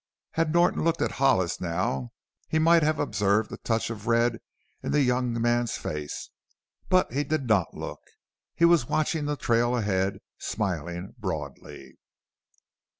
Had 0.31 0.51
Norton 0.51 0.83
looked 0.83 1.03
at 1.03 1.11
Hollis 1.21 1.61
now 1.61 2.11
he 2.47 2.57
might 2.57 2.81
have 2.81 2.97
observed 2.97 3.51
a 3.51 3.57
touch 3.57 3.91
of 3.91 4.07
red 4.07 4.39
in 4.81 4.93
the 4.93 5.03
young 5.03 5.39
man's 5.39 5.77
face. 5.77 6.31
But 6.89 7.13
he 7.13 7.23
did 7.23 7.45
not 7.47 7.75
look; 7.75 8.01
he 8.55 8.65
was 8.65 8.89
watching 8.89 9.25
the 9.25 9.37
trail 9.37 9.77
ahead, 9.77 10.17
smiling 10.39 11.13
broadly. 11.19 11.99